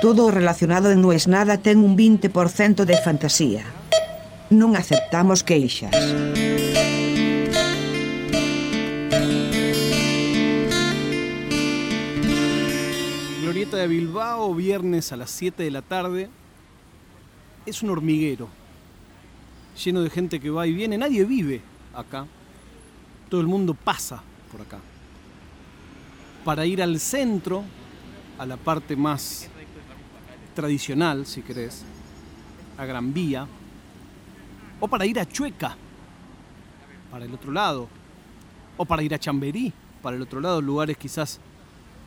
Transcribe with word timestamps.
Todo 0.00 0.30
relacionado 0.30 0.90
en 0.90 1.00
Non 1.00 1.16
es 1.16 1.24
nada 1.24 1.56
ten 1.56 1.80
un 1.80 1.96
20% 1.96 2.84
de 2.84 2.96
fantasía. 3.00 3.64
Non 4.52 4.76
aceptamos 4.76 5.40
queixas. 5.40 5.96
Glorieta 13.40 13.80
de 13.80 13.88
Bilbao, 13.88 14.52
viernes 14.52 15.12
a 15.12 15.16
las 15.16 15.32
7 15.32 15.64
de 15.64 15.72
la 15.72 15.80
tarde. 15.80 16.28
Es 17.64 17.80
un 17.80 17.88
hormiguero, 17.88 18.52
lleno 19.80 20.04
de 20.04 20.10
gente 20.12 20.38
que 20.38 20.52
va 20.52 20.68
y 20.68 20.76
viene. 20.76 21.00
Nadie 21.00 21.24
vive 21.24 21.64
acá. 21.96 22.28
Todo 23.32 23.40
el 23.40 23.48
mundo 23.48 23.72
pasa 23.72 24.20
por 24.52 24.60
acá. 24.60 24.78
Para 26.44 26.66
ir 26.68 26.84
al 26.84 27.00
centro, 27.00 27.64
a 28.38 28.44
la 28.44 28.56
parte 28.56 28.94
más 28.94 29.48
tradicional, 30.56 31.26
si 31.26 31.42
querés, 31.42 31.84
a 32.76 32.84
Gran 32.84 33.14
Vía, 33.14 33.46
o 34.80 34.88
para 34.88 35.06
ir 35.06 35.20
a 35.20 35.28
Chueca, 35.28 35.76
para 37.10 37.26
el 37.26 37.32
otro 37.32 37.52
lado, 37.52 37.88
o 38.76 38.84
para 38.84 39.02
ir 39.02 39.14
a 39.14 39.18
Chamberí, 39.18 39.72
para 40.02 40.16
el 40.16 40.22
otro 40.22 40.40
lado, 40.40 40.60
lugares 40.60 40.96
quizás 40.96 41.38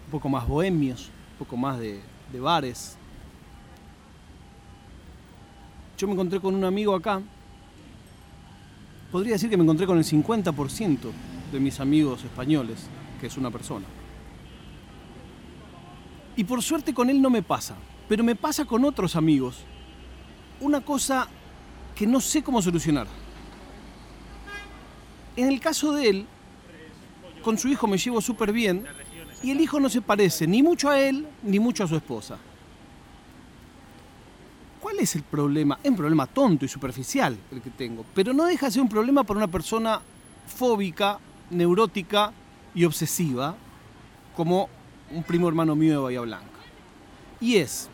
un 0.05 0.11
poco 0.11 0.27
más 0.27 0.45
bohemios, 0.47 1.09
un 1.33 1.37
poco 1.45 1.55
más 1.55 1.79
de, 1.79 2.01
de 2.33 2.39
bares. 2.39 2.97
Yo 5.97 6.07
me 6.07 6.13
encontré 6.13 6.39
con 6.39 6.55
un 6.55 6.63
amigo 6.63 6.95
acá, 6.95 7.21
podría 9.11 9.33
decir 9.33 9.49
que 9.49 9.57
me 9.57 9.63
encontré 9.63 9.85
con 9.85 9.97
el 9.97 10.03
50% 10.03 10.97
de 11.51 11.59
mis 11.59 11.79
amigos 11.79 12.23
españoles, 12.23 12.87
que 13.21 13.27
es 13.27 13.37
una 13.37 13.51
persona. 13.51 13.85
Y 16.35 16.43
por 16.45 16.63
suerte 16.63 16.93
con 16.93 17.09
él 17.09 17.21
no 17.21 17.29
me 17.29 17.43
pasa, 17.43 17.75
pero 18.09 18.23
me 18.23 18.35
pasa 18.35 18.65
con 18.65 18.83
otros 18.83 19.15
amigos. 19.15 19.59
Una 20.59 20.81
cosa 20.81 21.27
que 21.95 22.07
no 22.07 22.19
sé 22.19 22.41
cómo 22.41 22.59
solucionar. 22.59 23.05
En 25.35 25.47
el 25.47 25.59
caso 25.59 25.93
de 25.93 26.09
él, 26.09 26.25
con 27.43 27.57
su 27.57 27.67
hijo 27.67 27.87
me 27.87 27.97
llevo 27.97 28.19
súper 28.19 28.51
bien 28.51 28.83
y 29.43 29.51
el 29.51 29.61
hijo 29.61 29.79
no 29.79 29.87
se 29.89 30.01
parece 30.01 30.47
ni 30.47 30.61
mucho 30.63 30.89
a 30.89 30.99
él 30.99 31.25
ni 31.43 31.59
mucho 31.59 31.83
a 31.83 31.87
su 31.87 31.95
esposa. 31.95 32.37
¿Cuál 34.81 34.99
es 34.99 35.15
el 35.15 35.23
problema? 35.23 35.77
Es 35.83 35.91
un 35.91 35.97
problema 35.97 36.25
tonto 36.25 36.65
y 36.65 36.67
superficial 36.67 37.37
el 37.51 37.61
que 37.61 37.69
tengo, 37.69 38.03
pero 38.15 38.33
no 38.33 38.45
deja 38.45 38.65
de 38.65 38.71
ser 38.71 38.81
un 38.81 38.89
problema 38.89 39.23
para 39.23 39.37
una 39.37 39.47
persona 39.47 40.01
fóbica, 40.47 41.19
neurótica 41.51 42.33
y 42.73 42.85
obsesiva 42.85 43.55
como 44.35 44.67
un 45.11 45.21
primo 45.23 45.47
hermano 45.47 45.75
mío 45.75 45.91
de 45.91 45.97
Bahía 45.97 46.21
Blanca. 46.21 46.59
Y 47.39 47.57
es, 47.57 47.89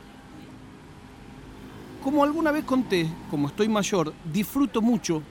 como 2.06 2.24
alguna 2.24 2.52
vez 2.52 2.64
conté, 2.66 3.10
como 3.32 3.48
estoy 3.48 3.68
mayor, 3.68 4.14
disfruto 4.32 4.80
mucho 4.80 5.24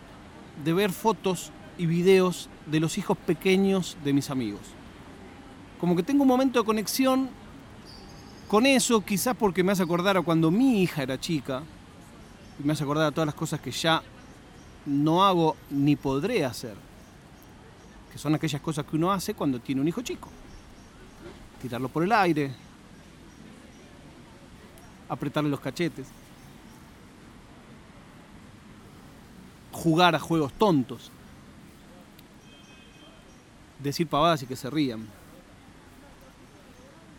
de 0.65 0.73
ver 0.73 0.91
fotos 0.91 1.53
y 1.79 1.87
videos 1.87 2.49
de 2.67 2.81
los 2.81 2.99
hijos 2.99 3.17
pequeños 3.17 3.97
de 4.03 4.13
mis 4.13 4.29
amigos. 4.29 4.63
Como 5.79 5.95
que 5.95 6.03
tengo 6.03 6.23
un 6.23 6.29
momento 6.29 6.59
de 6.59 6.67
conexión 6.67 7.31
con 8.49 8.67
eso, 8.67 9.01
quizás 9.03 9.37
porque 9.37 9.63
me 9.63 9.71
hace 9.71 9.85
acordar 9.85 10.17
a 10.17 10.23
cuando 10.23 10.51
mi 10.51 10.83
hija 10.83 11.05
era 11.05 11.17
chica, 11.17 11.63
y 12.59 12.67
me 12.67 12.73
hace 12.73 12.83
acordar 12.83 13.07
a 13.07 13.13
todas 13.13 13.27
las 13.27 13.37
cosas 13.37 13.61
que 13.61 13.71
ya 13.71 14.03
no 14.85 15.25
hago 15.25 15.55
ni 15.71 15.95
podré 15.95 16.45
hacer, 16.45 16.75
que 18.11 18.19
son 18.19 18.35
aquellas 18.35 18.61
cosas 18.61 18.85
que 18.85 18.97
uno 18.97 19.13
hace 19.13 19.35
cuando 19.35 19.61
tiene 19.61 19.81
un 19.81 19.87
hijo 19.87 20.03
chico. 20.03 20.29
Tirarlo 21.63 21.89
por 21.89 22.03
el 22.03 22.11
aire, 22.11 22.51
apretarle 25.09 25.51
los 25.51 25.61
cachetes, 25.61 26.09
jugar 29.75 30.15
a 30.15 30.21
juegos 30.21 30.53
tontos, 30.55 31.11
decir 33.83 34.07
pavadas 34.07 34.43
y 34.43 34.47
que 34.47 34.57
se 34.57 34.71
rían. 34.71 35.07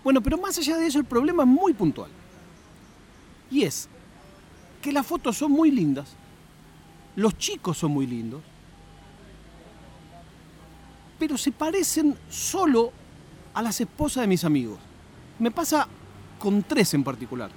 Bueno, 0.03 0.21
pero 0.21 0.37
más 0.37 0.57
allá 0.57 0.77
de 0.77 0.87
eso, 0.87 0.99
el 0.99 1.05
problema 1.05 1.43
es 1.43 1.49
muy 1.49 1.73
puntual. 1.73 2.09
Y 3.51 3.63
es 3.63 3.89
que 4.81 4.91
las 4.91 5.05
fotos 5.05 5.37
son 5.37 5.51
muy 5.51 5.69
lindas, 5.69 6.15
los 7.15 7.37
chicos 7.37 7.77
son 7.77 7.91
muy 7.91 8.07
lindos, 8.07 8.41
pero 11.19 11.37
se 11.37 11.51
parecen 11.51 12.17
solo 12.29 12.91
a 13.53 13.61
las 13.61 13.79
esposas 13.81 14.21
de 14.21 14.27
mis 14.27 14.43
amigos. 14.43 14.79
Me 15.39 15.51
pasa 15.51 15.87
con 16.39 16.63
tres 16.63 16.93
en 16.93 17.03
particular. 17.03 17.51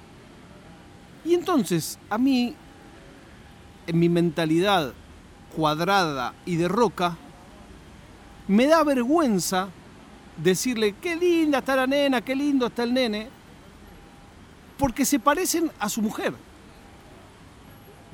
Y 1.23 1.33
entonces, 1.33 1.99
a 2.09 2.17
mí, 2.17 2.55
en 3.89 3.99
mi 3.99 4.07
mentalidad 4.07 4.93
cuadrada 5.55 6.35
y 6.45 6.57
de 6.57 6.67
roca, 6.67 7.17
me 8.47 8.67
da 8.67 8.83
vergüenza 8.83 9.69
decirle, 10.37 10.95
qué 11.01 11.15
linda 11.15 11.59
está 11.59 11.75
la 11.75 11.87
nena, 11.87 12.21
qué 12.21 12.35
lindo 12.35 12.67
está 12.67 12.83
el 12.83 12.93
nene, 12.93 13.27
porque 14.77 15.05
se 15.05 15.19
parecen 15.19 15.71
a 15.79 15.89
su 15.89 16.03
mujer. 16.03 16.33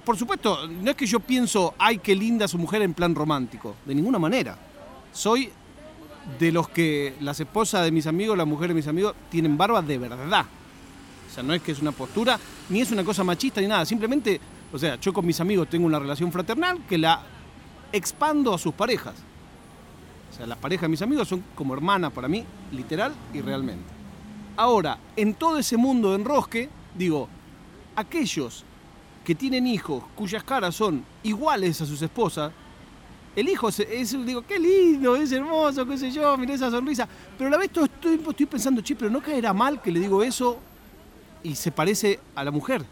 Por 0.06 0.18
supuesto, 0.18 0.66
no 0.68 0.92
es 0.92 0.96
que 0.96 1.06
yo 1.06 1.20
pienso, 1.20 1.74
ay, 1.78 1.98
qué 1.98 2.16
linda 2.16 2.48
su 2.48 2.58
mujer 2.58 2.82
en 2.82 2.94
plan 2.94 3.14
romántico, 3.14 3.76
de 3.86 3.96
ninguna 3.96 4.18
manera. 4.18 4.58
Soy 5.12 5.52
de 6.40 6.52
los 6.54 6.70
que 6.70 7.16
las 7.20 7.40
esposas 7.40 7.84
de 7.84 7.92
mis 7.92 8.08
amigos, 8.08 8.38
las 8.38 8.48
mujeres 8.48 8.70
de 8.70 8.76
mis 8.76 8.88
amigos, 8.88 9.14
tienen 9.30 9.58
barba 9.58 9.82
de 9.82 9.98
verdad. 9.98 10.46
O 11.30 11.34
sea, 11.34 11.44
no 11.44 11.54
es 11.54 11.62
que 11.62 11.74
es 11.74 11.82
una 11.82 11.92
postura, 11.92 12.40
ni 12.70 12.80
es 12.80 12.92
una 12.92 13.04
cosa 13.04 13.26
machista, 13.26 13.60
ni 13.60 13.68
nada. 13.68 13.86
Simplemente, 13.86 14.40
o 14.72 14.80
sea, 14.80 15.00
yo 15.00 15.14
con 15.14 15.26
mis 15.26 15.40
amigos 15.40 15.70
tengo 15.70 15.86
una 15.86 16.00
relación 16.00 16.32
fraternal 16.32 16.86
que 16.88 16.98
la 16.98 17.22
expando 17.92 18.54
a 18.54 18.58
sus 18.58 18.74
parejas. 18.74 19.16
O 20.32 20.36
sea, 20.36 20.46
las 20.46 20.58
parejas 20.58 20.84
de 20.84 20.90
mis 20.90 21.02
amigos 21.02 21.28
son 21.28 21.44
como 21.56 21.74
hermanas 21.74 22.12
para 22.12 22.28
mí, 22.28 22.44
literal 22.72 23.14
y 23.34 23.42
realmente. 23.42 23.86
Ahora, 24.58 24.98
en 25.16 25.34
todo 25.34 25.58
ese 25.58 25.78
mundo 25.78 26.10
de 26.10 26.16
enrosque, 26.16 26.70
digo, 26.94 27.30
aquellos 27.96 28.66
que 29.24 29.36
tienen 29.36 29.66
hijos 29.68 30.04
cuyas 30.16 30.44
caras 30.44 30.76
son 30.76 31.04
iguales 31.24 31.82
a 31.82 31.86
sus 31.86 32.02
esposas, 32.02 32.52
el 33.36 33.50
hijo 33.50 33.68
es, 33.68 34.26
digo, 34.26 34.44
qué 34.44 34.58
lindo, 34.58 35.16
es 35.16 35.32
hermoso, 35.32 35.86
qué 35.86 35.98
sé 35.98 36.10
yo, 36.10 36.38
mira 36.38 36.54
esa 36.54 36.72
sonrisa. 36.72 37.08
Pero 37.38 37.50
a 37.50 37.52
la 37.52 37.58
vez 37.58 37.70
todo 37.70 37.88
tiempo 37.88 38.32
estoy 38.32 38.46
pensando, 38.46 38.82
che, 38.82 38.96
pero 38.96 39.10
no 39.10 39.22
caerá 39.22 39.54
mal 39.54 39.82
que 39.82 39.92
le 39.92 40.00
digo 40.00 40.24
eso 40.24 40.58
y 41.44 41.54
se 41.56 41.72
parece 41.72 42.20
a 42.34 42.44
la 42.44 42.52
mujer. 42.52 42.86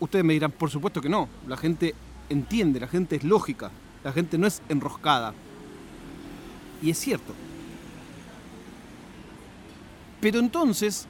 Ustedes 0.00 0.24
me 0.24 0.32
dirán, 0.32 0.52
por 0.52 0.70
supuesto 0.70 1.00
que 1.00 1.08
no. 1.08 1.28
La 1.46 1.56
gente 1.56 1.94
entiende, 2.28 2.80
la 2.80 2.88
gente 2.88 3.16
es 3.16 3.24
lógica, 3.24 3.70
la 4.02 4.12
gente 4.12 4.38
no 4.38 4.46
es 4.46 4.62
enroscada. 4.68 5.34
Y 6.82 6.90
es 6.90 6.98
cierto. 6.98 7.32
Pero 10.20 10.38
entonces 10.38 11.06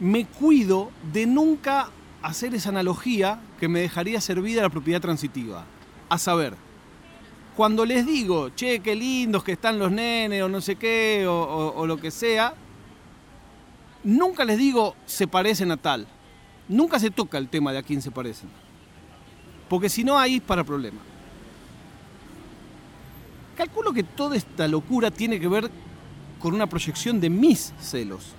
me 0.00 0.26
cuido 0.26 0.90
de 1.12 1.26
nunca 1.26 1.88
hacer 2.22 2.54
esa 2.54 2.70
analogía 2.70 3.40
que 3.60 3.68
me 3.68 3.80
dejaría 3.80 4.20
servida 4.20 4.62
la 4.62 4.70
propiedad 4.70 5.00
transitiva. 5.00 5.64
A 6.08 6.18
saber, 6.18 6.54
cuando 7.56 7.84
les 7.84 8.06
digo, 8.06 8.50
che, 8.50 8.80
qué 8.80 8.94
lindos 8.94 9.42
que 9.42 9.52
están 9.52 9.78
los 9.78 9.90
nenes 9.90 10.42
o 10.42 10.48
no 10.48 10.60
sé 10.60 10.76
qué, 10.76 11.26
o 11.26 11.86
lo 11.86 11.96
que 11.98 12.10
sea, 12.10 12.54
nunca 14.04 14.44
les 14.44 14.56
digo 14.56 14.94
se 15.04 15.26
parecen 15.26 15.70
a 15.70 15.76
tal. 15.76 16.06
Nunca 16.68 16.98
se 16.98 17.10
toca 17.10 17.38
el 17.38 17.48
tema 17.48 17.72
de 17.72 17.78
a 17.78 17.82
quién 17.82 18.02
se 18.02 18.10
parecen. 18.10 18.48
Porque 19.68 19.88
si 19.88 20.04
no, 20.04 20.18
ahí 20.18 20.36
es 20.36 20.42
para 20.42 20.64
problema. 20.64 20.98
Calculo 23.56 23.92
que 23.92 24.02
toda 24.02 24.36
esta 24.36 24.68
locura 24.68 25.10
tiene 25.10 25.40
que 25.40 25.48
ver 25.48 25.70
con 26.40 26.54
una 26.54 26.66
proyección 26.66 27.20
de 27.20 27.30
mis 27.30 27.72
celos. 27.80 28.32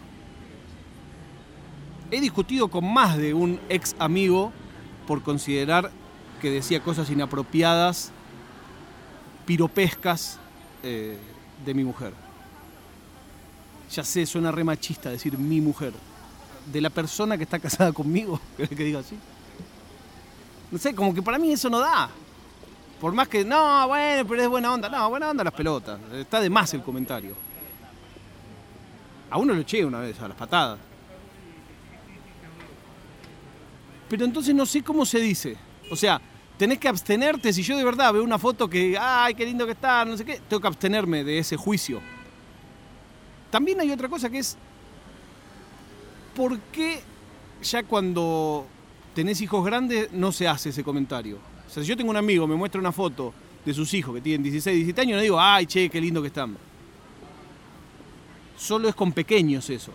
He 2.12 2.21
discutido 2.21 2.69
con 2.69 2.91
más 2.94 3.18
de 3.18 3.33
un 3.33 3.59
ex 3.68 3.95
amigo 4.00 4.53
por 5.07 5.24
considerar 5.24 5.91
que 6.41 6.51
decía 6.51 6.81
cosas 6.81 7.09
inapropiadas, 7.09 8.12
piropescas 9.45 10.39
eh, 10.83 11.18
de 11.65 11.74
mi 11.74 11.83
mujer. 11.83 12.13
Ya 13.91 14.03
sé, 14.03 14.25
suena 14.25 14.51
re 14.51 14.63
machista 14.63 15.09
decir 15.09 15.38
mi 15.38 15.62
mujer. 15.62 15.94
De 16.71 16.81
la 16.81 16.89
persona 16.89 17.37
que 17.37 17.43
está 17.43 17.59
casada 17.59 17.91
conmigo, 17.93 18.39
que 18.57 18.83
diga 18.83 18.99
así. 18.99 19.17
No 20.69 20.77
sé, 20.77 20.93
como 20.93 21.13
que 21.13 21.21
para 21.21 21.37
mí 21.37 21.51
eso 21.51 21.69
no 21.69 21.79
da. 21.79 22.09
Por 22.99 23.13
más 23.13 23.27
que, 23.27 23.45
no, 23.45 23.87
bueno, 23.87 24.27
pero 24.27 24.41
es 24.41 24.49
buena 24.49 24.73
onda. 24.73 24.89
No, 24.89 25.09
buena 25.09 25.29
onda 25.29 25.43
las 25.43 25.53
pelotas. 25.53 25.99
Está 26.13 26.39
de 26.39 26.49
más 26.49 26.73
el 26.73 26.81
comentario. 26.81 27.35
A 29.29 29.37
uno 29.37 29.53
lo 29.53 29.61
eché 29.61 29.85
una 29.85 29.99
vez, 29.99 30.19
a 30.19 30.27
las 30.27 30.37
patadas. 30.37 30.79
Pero 34.09 34.25
entonces 34.25 34.55
no 34.55 34.65
sé 34.65 34.81
cómo 34.83 35.05
se 35.05 35.19
dice. 35.19 35.57
O 35.91 35.95
sea, 35.95 36.19
tenés 36.57 36.79
que 36.79 36.87
abstenerte. 36.87 37.53
Si 37.53 37.61
yo 37.61 37.77
de 37.77 37.83
verdad 37.83 38.13
veo 38.13 38.23
una 38.23 38.39
foto 38.39 38.69
que, 38.69 38.97
ay, 38.99 39.35
qué 39.35 39.45
lindo 39.45 39.65
que 39.65 39.73
está, 39.73 40.05
no 40.05 40.17
sé 40.17 40.25
qué, 40.25 40.41
tengo 40.47 40.61
que 40.61 40.67
abstenerme 40.67 41.23
de 41.23 41.39
ese 41.39 41.55
juicio. 41.55 42.01
También 43.51 43.79
hay 43.79 43.91
otra 43.91 44.09
cosa 44.09 44.29
que 44.29 44.39
es, 44.39 44.57
¿por 46.38 46.60
qué 46.72 47.01
ya 47.63 47.81
cuando 47.81 48.68
tenés 49.16 49.42
hijos 49.42 49.66
grandes 49.66 50.12
no 50.12 50.31
se 50.31 50.48
hace 50.48 50.69
ese 50.69 50.84
comentario. 50.84 51.39
O 51.68 51.69
sea, 51.72 51.81
si 51.81 51.89
yo 51.89 51.98
tengo 51.98 52.12
un 52.12 52.18
amigo, 52.18 52.45
me 52.45 52.56
muestra 52.56 52.80
una 52.80 52.92
foto 52.92 53.34
de 53.66 53.74
sus 53.74 53.92
hijos 53.95 54.13
que 54.13 54.22
tienen 54.22 54.44
16, 54.44 54.75
17 54.75 55.01
años, 55.01 55.16
no 55.16 55.24
digo, 55.24 55.42
ay, 55.42 55.66
che, 55.66 55.89
qué 55.89 56.00
lindo 56.00 56.22
que 56.22 56.28
están. 56.28 56.56
Solo 58.56 58.88
es 58.88 58.94
con 58.94 59.12
pequeños 59.12 59.68
eso. 59.72 59.92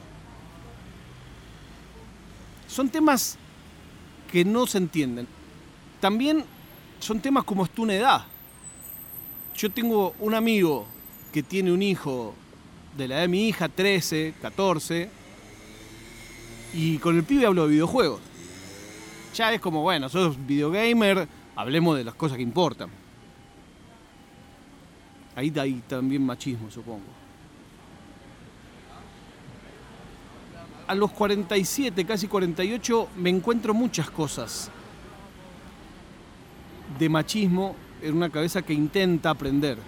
Son 2.67 2.89
temas 2.89 3.39
que 4.33 4.45
no 4.45 4.67
se 4.67 4.79
entienden. 4.79 5.29
También 6.01 6.45
son 6.99 7.21
temas 7.21 7.45
como 7.45 7.65
es 7.65 7.71
tu 7.71 7.89
edad. 7.89 8.25
Yo 9.57 9.71
tengo 9.71 10.17
un 10.19 10.35
amigo 10.35 10.87
que 11.33 11.45
tiene 11.45 11.71
un 11.71 11.83
hijo 11.83 12.35
de 12.97 13.07
la 13.07 13.15
edad 13.15 13.23
de 13.23 13.29
mi 13.29 13.47
hija, 13.47 13.69
13, 13.69 14.35
14, 14.43 15.22
y 16.73 16.99
con 16.99 17.17
el 17.17 17.25
pibe 17.25 17.47
hablo 17.47 17.65
de 17.65 17.73
videojuegos. 17.73 18.21
Ya 19.35 19.53
es 19.53 19.61
como, 19.61 19.83
bueno, 19.83 20.09
sos 20.09 20.37
videogamer, 20.47 21.27
hablemos 21.57 21.97
de 21.97 22.05
las 22.05 22.15
cosas 22.15 22.37
que 22.37 22.43
importan. 22.43 22.91
Ahí 25.35 25.53
hay 25.59 25.83
también 25.89 26.25
machismo, 26.25 26.71
supongo. 26.71 27.01
A 30.87 30.95
los 30.95 31.11
47, 31.13 32.05
casi 32.05 32.29
48, 32.29 33.09
me 33.17 33.31
encuentro 33.31 33.73
muchas 33.73 34.11
cosas 34.11 34.71
de 36.99 37.09
machismo 37.09 37.75
en 38.03 38.17
una 38.17 38.29
cabeza 38.29 38.61
que 38.61 38.75
intenta 38.75 39.31
aprender. 39.31 39.79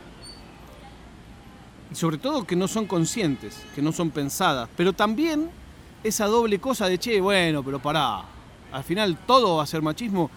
Y 1.92 1.94
sobre 1.94 2.16
todo 2.16 2.44
que 2.44 2.56
no 2.56 2.66
son 2.66 2.86
conscientes, 2.86 3.60
que 3.74 3.82
no 3.82 3.92
son 3.92 4.10
pensadas. 4.10 4.70
Pero 4.76 4.94
también 4.94 5.50
esa 6.04 6.26
doble 6.26 6.60
cosa 6.60 6.86
de, 6.86 6.98
che, 6.98 7.20
bueno, 7.20 7.62
pero 7.62 7.80
pará. 7.80 8.22
Al 8.70 8.84
final 8.84 9.16
todo 9.26 9.56
va 9.56 9.62
a 9.62 9.66
ser 9.66 9.82
machismo. 9.82 10.30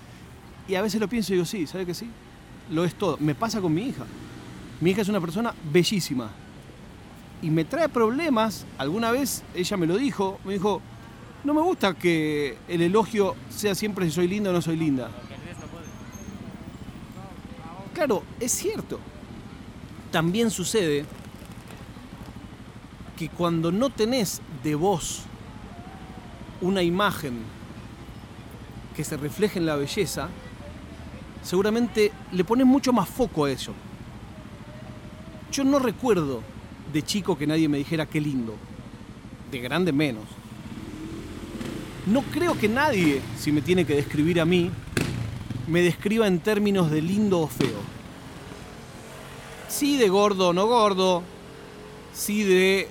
Y 0.68 0.76
a 0.76 0.82
veces 0.82 1.00
lo 1.00 1.08
pienso 1.08 1.34
y 1.34 1.36
digo, 1.36 1.46
sí, 1.46 1.68
¿sabe 1.68 1.86
que 1.86 1.94
sí? 1.94 2.10
Lo 2.72 2.86
es 2.86 2.96
todo. 2.96 3.18
Me 3.20 3.36
pasa 3.36 3.62
con 3.62 3.74
mi 3.74 3.84
hija. 3.84 4.06
Mi 4.80 4.92
hija 4.92 5.02
es 5.02 5.10
una 5.10 5.20
persona 5.22 5.54
bellísima. 5.72 6.30
Y 7.42 7.50
me 7.50 7.66
trae 7.66 7.90
problemas. 7.90 8.66
Alguna 8.78 9.12
vez 9.12 9.44
ella 9.54 9.78
me 9.78 9.88
lo 9.88 9.98
dijo. 9.98 10.40
Me 10.46 10.54
dijo, 10.54 10.82
no 11.44 11.54
me 11.54 11.62
gusta 11.62 11.94
que 11.94 12.58
el 12.68 12.82
elogio 12.82 13.36
sea 13.50 13.76
siempre 13.76 14.06
si 14.06 14.12
soy 14.12 14.28
linda 14.28 14.50
o 14.50 14.54
no 14.54 14.62
soy 14.62 14.78
linda. 14.78 15.10
Claro, 17.94 18.24
es 18.40 18.52
cierto. 18.52 19.00
También 20.12 20.50
sucede 20.50 21.06
que 23.18 23.30
cuando 23.30 23.72
no 23.72 23.90
tenés 23.90 24.42
de 24.64 24.76
vos 24.76 25.24
una 26.62 26.82
imagen 26.82 27.40
que 28.96 29.04
se 29.04 29.18
refleje 29.18 29.60
en 29.60 29.66
la 29.66 29.76
belleza, 29.76 30.30
seguramente 31.44 32.12
le 32.32 32.44
pones 32.44 32.66
mucho 32.66 32.92
más 32.92 33.08
foco 33.08 33.46
a 33.46 33.52
eso. 33.52 33.74
Yo 35.52 35.64
no 35.64 35.80
recuerdo 35.80 36.42
de 36.92 37.04
chico 37.04 37.38
que 37.38 37.48
nadie 37.48 37.70
me 37.70 37.78
dijera 37.78 38.06
qué 38.06 38.20
lindo. 38.20 38.56
De 39.52 39.60
grande 39.60 39.92
menos. 39.92 40.26
No 42.06 42.22
creo 42.22 42.58
que 42.58 42.68
nadie, 42.68 43.22
si 43.38 43.52
me 43.52 43.62
tiene 43.62 43.86
que 43.86 43.96
describir 43.96 44.42
a 44.42 44.46
mí, 44.46 44.72
me 45.68 45.82
describa 45.82 46.28
en 46.28 46.40
términos 46.40 46.90
de 46.90 47.02
lindo 47.02 47.42
o 47.42 47.48
feo. 47.48 47.82
Sí 49.68 49.98
de 49.98 50.08
gordo 50.10 50.50
o 50.50 50.54
no 50.54 50.66
gordo, 50.68 51.24
sí 52.14 52.44
de 52.44 52.90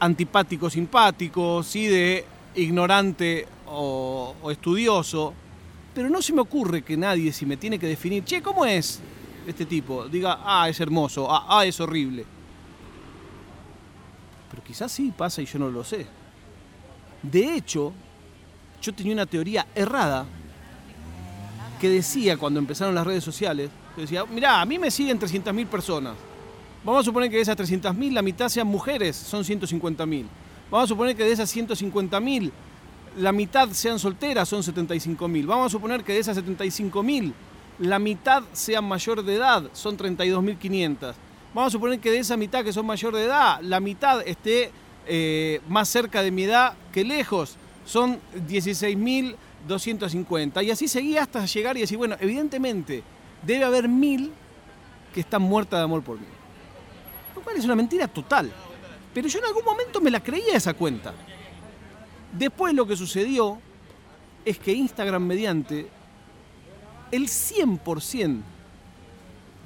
antipático 0.00 0.70
simpático, 0.70 1.62
sí 1.62 1.86
de 1.86 2.24
ignorante 2.54 3.46
o, 3.66 4.34
o, 4.42 4.50
estudioso, 4.50 5.32
pero 5.94 6.08
no 6.08 6.20
se 6.22 6.32
me 6.32 6.40
ocurre 6.40 6.82
que 6.82 6.96
nadie, 6.96 7.32
si 7.32 7.46
me 7.46 7.56
tiene 7.56 7.78
que 7.78 7.86
definir, 7.86 8.24
che, 8.24 8.42
¿cómo 8.42 8.64
es 8.64 9.00
este 9.46 9.66
tipo? 9.66 10.08
Diga, 10.08 10.40
ah, 10.44 10.68
es 10.68 10.80
hermoso, 10.80 11.30
ah, 11.30 11.46
ah, 11.48 11.64
es 11.64 11.78
horrible. 11.80 12.24
Pero 14.50 14.64
quizás 14.64 14.90
sí 14.90 15.12
pasa 15.16 15.42
y 15.42 15.46
yo 15.46 15.58
no 15.58 15.68
lo 15.68 15.84
sé. 15.84 16.06
De 17.22 17.54
hecho, 17.54 17.92
yo 18.80 18.94
tenía 18.94 19.12
una 19.12 19.26
teoría 19.26 19.66
errada 19.74 20.26
que 21.80 21.88
decía 21.88 22.36
cuando 22.36 22.58
empezaron 22.58 22.94
las 22.94 23.06
redes 23.06 23.22
sociales, 23.22 23.70
que 23.94 24.02
decía, 24.02 24.24
mirá, 24.24 24.60
a 24.60 24.66
mí 24.66 24.78
me 24.78 24.90
siguen 24.90 25.18
300.000 25.18 25.66
personas. 25.66 26.14
Vamos 26.82 27.02
a 27.02 27.04
suponer 27.04 27.28
que 27.28 27.36
de 27.36 27.42
esas 27.42 27.58
300.000 27.58 28.12
la 28.12 28.22
mitad 28.22 28.48
sean 28.48 28.66
mujeres, 28.66 29.14
son 29.14 29.44
150.000. 29.44 30.24
Vamos 30.70 30.84
a 30.84 30.88
suponer 30.88 31.14
que 31.14 31.24
de 31.24 31.32
esas 31.32 31.54
150.000 31.54 32.50
la 33.18 33.32
mitad 33.32 33.68
sean 33.70 33.98
solteras, 33.98 34.48
son 34.48 34.62
75.000. 34.62 35.46
Vamos 35.46 35.66
a 35.66 35.70
suponer 35.70 36.02
que 36.04 36.14
de 36.14 36.20
esas 36.20 36.38
75.000 36.38 37.34
la 37.80 37.98
mitad 37.98 38.44
sean 38.52 38.86
mayor 38.86 39.22
de 39.22 39.34
edad, 39.34 39.64
son 39.74 39.98
32.500. 39.98 41.12
Vamos 41.52 41.68
a 41.68 41.72
suponer 41.72 42.00
que 42.00 42.10
de 42.10 42.16
esa 42.18 42.38
mitad 42.38 42.64
que 42.64 42.72
son 42.72 42.86
mayor 42.86 43.14
de 43.14 43.24
edad, 43.24 43.60
la 43.60 43.80
mitad 43.80 44.26
esté 44.26 44.70
eh, 45.06 45.60
más 45.68 45.86
cerca 45.88 46.22
de 46.22 46.30
mi 46.30 46.44
edad 46.44 46.72
que 46.92 47.04
lejos, 47.04 47.56
son 47.84 48.20
16.250. 48.48 50.64
Y 50.64 50.70
así 50.70 50.88
seguía 50.88 51.20
hasta 51.22 51.44
llegar 51.44 51.76
y 51.76 51.80
decir, 51.80 51.98
bueno, 51.98 52.16
evidentemente 52.20 53.02
debe 53.42 53.64
haber 53.64 53.86
mil 53.88 54.32
que 55.12 55.20
están 55.20 55.42
muertas 55.42 55.80
de 55.80 55.84
amor 55.84 56.02
por 56.02 56.18
mí. 56.18 56.39
Lo 57.34 57.42
cual 57.42 57.56
es 57.56 57.64
una 57.64 57.76
mentira 57.76 58.08
total. 58.08 58.50
Pero 59.12 59.28
yo 59.28 59.38
en 59.38 59.44
algún 59.46 59.64
momento 59.64 60.00
me 60.00 60.10
la 60.10 60.22
creía 60.22 60.56
esa 60.56 60.74
cuenta. 60.74 61.12
Después 62.32 62.74
lo 62.74 62.86
que 62.86 62.96
sucedió 62.96 63.58
es 64.44 64.58
que 64.58 64.72
Instagram 64.72 65.24
mediante 65.24 65.88
el 67.10 67.26
100% 67.26 68.40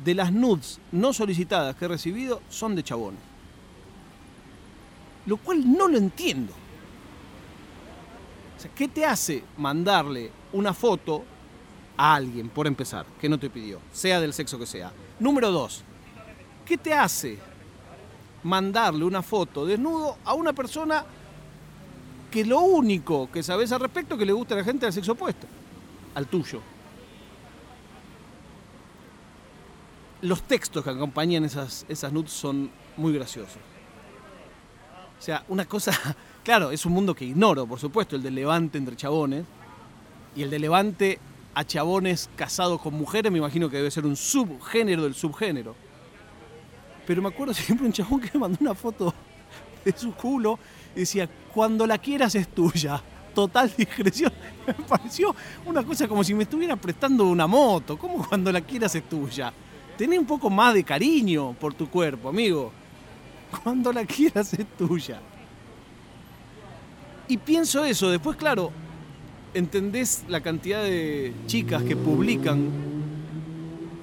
de 0.05 0.15
las 0.15 0.33
nudes 0.33 0.81
no 0.93 1.13
solicitadas 1.13 1.77
que 1.77 1.85
he 1.85 1.89
recibido 1.89 2.43
son 2.49 2.75
de 2.75 2.83
chabones. 2.83 3.21
Lo 5.27 5.37
cual 5.37 5.71
no 5.71 5.89
lo 5.89 5.99
entiendo. 5.99 6.53
¿qué 8.75 8.89
te 8.89 9.05
hace 9.05 9.45
mandarle 9.57 10.31
una 10.53 10.73
foto 10.73 11.25
a 11.97 12.15
alguien, 12.15 12.49
por 12.49 12.67
empezar, 12.67 13.07
que 13.21 13.29
no 13.29 13.39
te 13.39 13.51
pidió, 13.51 13.81
sea 13.93 14.21
del 14.21 14.33
sexo 14.33 14.59
que 14.59 14.67
sea? 14.67 14.93
Número 15.19 15.51
dos, 15.51 15.83
¿qué 16.65 16.79
te 16.79 16.95
hace 16.95 17.39
mandarle 18.45 19.05
una 19.05 19.23
foto 19.23 19.67
desnudo 19.67 20.19
a 20.25 20.35
una 20.35 20.53
persona 20.53 21.05
que 22.31 22.45
lo 22.45 22.61
único 22.61 23.31
que 23.31 23.43
sabes 23.43 23.73
al 23.73 23.81
respecto 23.81 24.15
es 24.15 24.19
que 24.19 24.27
le 24.27 24.33
gusta 24.33 24.55
a 24.55 24.59
la 24.59 24.65
gente 24.65 24.87
del 24.87 24.93
sexo 24.93 25.13
opuesto, 25.13 25.47
al 26.15 26.27
tuyo? 26.27 26.61
Los 30.23 30.43
textos 30.43 30.83
que 30.83 30.91
acompañan 30.91 31.45
esas, 31.45 31.85
esas 31.89 32.13
nudes 32.13 32.33
son 32.33 32.71
muy 32.97 33.13
graciosos. 33.13 33.59
O 35.19 35.23
sea, 35.23 35.45
una 35.49 35.65
cosa, 35.67 35.93
claro, 36.45 36.71
es 36.71 36.85
un 36.87 36.93
mundo 36.93 37.15
que 37.15 37.25
ignoro, 37.25 37.67
por 37.67 37.79
supuesto, 37.79 38.17
el 38.17 38.23
del 38.23 38.35
levante 38.35 38.79
entre 38.79 38.97
chabones. 38.97 39.45
Y 40.37 40.43
el 40.43 40.51
de 40.51 40.59
levante 40.59 41.21
a 41.55 41.65
chabones 41.65 42.29
casados 42.35 42.81
con 42.81 42.95
mujeres, 42.95 43.31
me 43.31 43.39
imagino 43.39 43.71
que 43.71 43.77
debe 43.77 43.91
ser 43.91 44.05
un 44.07 44.17
subgénero 44.17 45.05
del 45.05 45.15
subgénero. 45.15 45.77
Pero 47.07 47.23
me 47.23 47.29
acuerdo 47.29 47.55
siempre 47.55 47.87
un 47.87 47.93
chabón 47.93 48.21
que 48.21 48.31
me 48.35 48.41
mandó 48.41 48.59
una 48.61 48.75
foto 48.75 49.13
de 49.85 49.93
su 49.97 50.13
culo 50.15 50.59
y 50.95 51.01
decía, 51.01 51.29
cuando 51.53 51.87
la 51.87 51.99
quieras 51.99 52.35
es 52.35 52.49
tuya. 52.49 53.03
Total 53.35 53.73
discreción. 53.77 54.33
Me 54.67 54.75
pareció 54.75 55.35
una 55.67 55.83
cosa 55.83 56.07
como 56.07 56.23
si 56.23 56.35
me 56.35 56.45
estuviera 56.45 56.77
prestando 56.77 57.25
una 57.25 57.47
moto. 57.47 57.99
¿Cómo 57.99 58.27
cuando 58.27 58.53
la 58.53 58.61
quieras 58.61 58.95
es 58.95 59.09
tuya? 59.09 59.53
Tené 59.99 60.19
un 60.19 60.27
poco 60.27 60.51
más 60.51 60.75
de 60.75 60.85
cariño 60.85 61.53
por 61.55 61.75
tu 61.75 61.89
cuerpo, 61.89 62.29
amigo. 62.29 62.73
Cuando 63.63 63.93
la 63.93 64.05
quieras 64.05 64.55
es 64.55 64.67
tuya. 64.77 65.21
Y 67.27 67.39
pienso 67.39 67.85
eso, 67.85 68.11
después 68.11 68.37
claro, 68.37 68.71
entendés 69.55 70.25
la 70.29 70.41
cantidad 70.41 70.83
de 70.83 71.33
chicas 71.47 71.83
que 71.83 71.97
publican 71.97 72.69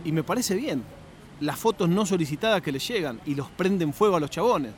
y 0.03 0.11
me 0.11 0.23
parece 0.23 0.55
bien. 0.55 0.83
Las 1.41 1.59
fotos 1.59 1.89
no 1.89 2.05
solicitadas 2.05 2.61
que 2.61 2.71
les 2.71 2.87
llegan 2.87 3.19
y 3.25 3.35
los 3.35 3.49
prenden 3.49 3.93
fuego 3.93 4.15
a 4.15 4.19
los 4.19 4.29
chabones. 4.29 4.73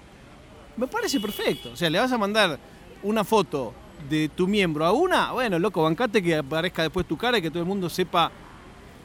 Me 0.77 0.87
parece 0.87 1.19
perfecto. 1.19 1.71
O 1.71 1.75
sea, 1.75 1.89
le 1.89 1.99
vas 1.99 2.11
a 2.11 2.17
mandar 2.17 2.57
una 3.03 3.23
foto 3.23 3.73
de 4.09 4.29
tu 4.29 4.47
miembro 4.47 4.85
a 4.85 4.91
una, 4.91 5.31
bueno, 5.31 5.59
loco, 5.59 5.83
bancate 5.83 6.21
que 6.21 6.37
aparezca 6.37 6.81
después 6.83 7.05
tu 7.05 7.17
cara 7.17 7.37
y 7.37 7.41
que 7.41 7.49
todo 7.49 7.59
el 7.61 7.67
mundo 7.67 7.89
sepa 7.89 8.31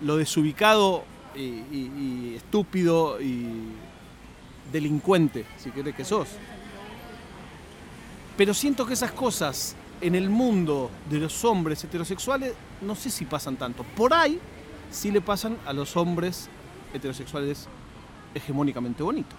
lo 0.01 0.17
desubicado 0.17 1.05
y, 1.35 1.41
y, 1.41 2.35
estúpido 2.37 3.21
y 3.21 3.47
delincuente, 4.73 5.45
si 5.57 5.71
querés 5.71 5.95
que 5.95 6.05
sos. 6.05 6.29
Pero 8.37 8.55
siento 8.55 8.87
que 8.87 8.95
esas 8.95 9.13
cosas 9.13 9.77
en 10.01 10.15
el 10.15 10.31
mundo 10.31 10.91
de 11.11 11.19
los 11.19 11.45
hombres 11.45 11.83
heterosexuales 11.83 12.55
no 12.81 12.95
sé 12.95 13.11
si 13.11 13.25
pasan 13.25 13.57
tanto. 13.57 13.85
Por 13.97 14.15
ahí 14.15 14.39
sí 14.91 15.11
le 15.11 15.21
pasan 15.21 15.57
a 15.67 15.73
los 15.73 15.97
hombres 15.97 16.49
heterosexuales 16.93 17.69
hegemónicamente 18.35 19.03
bonitos. 19.03 19.39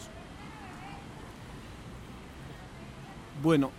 Bueno, 3.41 3.71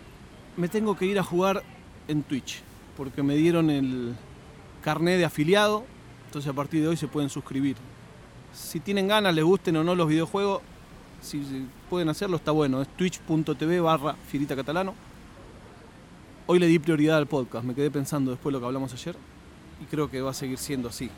me 0.56 0.68
tengo 0.68 0.96
que 0.96 1.06
ir 1.06 1.18
a 1.18 1.22
jugar 1.22 1.62
en 2.08 2.22
Twitch, 2.22 2.62
porque 2.96 3.22
me 3.22 3.36
dieron 3.36 3.70
el 3.70 4.14
carnet 4.82 5.18
de 5.18 5.24
afiliado, 5.24 5.84
entonces 6.26 6.50
a 6.50 6.54
partir 6.54 6.82
de 6.82 6.88
hoy 6.88 6.96
se 6.96 7.08
pueden 7.08 7.28
suscribir. 7.28 7.76
Si 8.52 8.80
tienen 8.80 9.08
ganas, 9.08 9.34
les 9.34 9.44
gusten 9.44 9.76
o 9.76 9.84
no 9.84 9.94
los 9.94 10.08
videojuegos, 10.08 10.62
si 11.20 11.66
pueden 11.88 12.08
hacerlo, 12.08 12.36
está 12.36 12.50
bueno. 12.50 12.80
Es 12.80 12.88
twitch.tv 12.96 13.80
barra 13.80 14.16
Firita 14.26 14.56
Catalano. 14.56 14.94
Hoy 16.46 16.58
le 16.58 16.66
di 16.66 16.78
prioridad 16.78 17.18
al 17.18 17.26
podcast, 17.26 17.64
me 17.64 17.74
quedé 17.74 17.90
pensando 17.90 18.32
después 18.32 18.50
de 18.50 18.54
lo 18.54 18.60
que 18.60 18.66
hablamos 18.66 18.92
ayer 18.92 19.14
y 19.80 19.84
creo 19.84 20.10
que 20.10 20.20
va 20.20 20.30
a 20.30 20.34
seguir 20.34 20.58
siendo 20.58 20.88
así. 20.88 21.10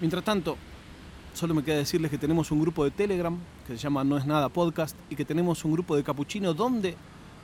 Mientras 0.00 0.24
tanto, 0.24 0.56
solo 1.38 1.54
me 1.54 1.62
queda 1.62 1.76
decirles 1.76 2.10
que 2.10 2.18
tenemos 2.18 2.50
un 2.50 2.60
grupo 2.60 2.82
de 2.82 2.90
Telegram 2.90 3.38
que 3.64 3.74
se 3.74 3.78
llama 3.78 4.02
No 4.02 4.18
es 4.18 4.26
nada 4.26 4.48
podcast 4.48 4.96
y 5.08 5.14
que 5.14 5.24
tenemos 5.24 5.64
un 5.64 5.72
grupo 5.72 5.94
de 5.94 6.02
capuchino 6.02 6.52
donde 6.52 6.96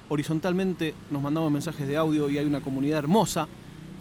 horizontalmente 0.08 0.94
nos 1.12 1.22
mandamos 1.22 1.52
mensajes 1.52 1.86
de 1.86 1.96
audio 1.96 2.28
y 2.28 2.36
hay 2.36 2.44
una 2.44 2.60
comunidad 2.60 2.98
hermosa. 2.98 3.46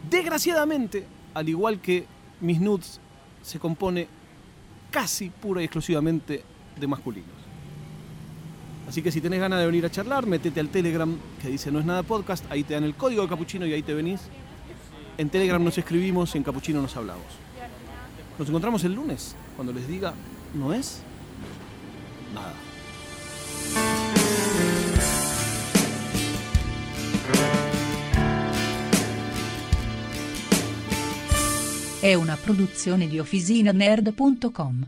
Desgraciadamente, 0.09 1.05
al 1.35 1.47
igual 1.47 1.79
que 1.79 2.07
mis 2.41 2.59
nudes, 2.59 3.00
se 3.43 3.59
compone 3.59 4.07
casi 4.89 5.29
pura 5.29 5.62
y 5.62 5.65
exclusivamente 5.65 6.43
de 6.75 6.88
masculinos. 6.88 7.29
Así 8.89 9.03
que 9.03 9.12
si 9.12 9.21
tenés 9.21 9.39
ganas 9.39 9.59
de 9.59 9.67
venir 9.67 9.85
a 9.85 9.91
charlar, 9.91 10.25
metete 10.25 10.59
al 10.59 10.69
Telegram 10.69 11.15
que 11.39 11.50
dice 11.50 11.71
No 11.71 11.79
es 11.79 11.85
nada 11.85 12.01
podcast, 12.01 12.43
ahí 12.51 12.63
te 12.63 12.73
dan 12.73 12.83
el 12.83 12.95
código 12.95 13.21
de 13.21 13.29
capuchino 13.29 13.67
y 13.67 13.73
ahí 13.73 13.83
te 13.83 13.93
venís. 13.93 14.21
En 15.19 15.29
Telegram 15.29 15.63
nos 15.63 15.77
escribimos, 15.77 16.33
en 16.33 16.41
capuchino 16.41 16.81
nos 16.81 16.97
hablamos. 16.97 17.27
Nos 18.39 18.50
encontramos 18.50 18.83
el 18.83 18.95
lunes, 18.95 19.35
cuando 19.55 19.74
les 19.74 19.88
diga, 19.88 20.13
no 20.53 20.74
es 20.74 21.01
nada. 22.33 22.53
È 32.01 32.13
una 32.15 32.36
produzione 32.36 33.07
di 33.07 33.17
OfficinaNerd.com. 33.17 34.88